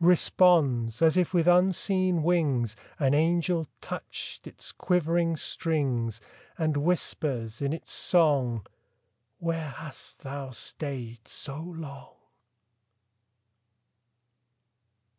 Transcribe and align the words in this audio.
Responds, 0.00 1.02
as 1.02 1.14
if 1.14 1.34
with 1.34 1.46
unseen 1.46 2.22
wings, 2.22 2.74
An 2.98 3.12
angel 3.12 3.66
touched 3.82 4.46
its 4.46 4.72
quivering 4.72 5.36
strings; 5.36 6.22
And 6.56 6.78
whispers, 6.78 7.60
in 7.60 7.74
its 7.74 7.92
song, 7.92 8.66
"'Where 9.40 9.68
hast 9.72 10.22
thou 10.22 10.52
stayed 10.52 11.28
so 11.28 11.60
long?" 11.60 12.14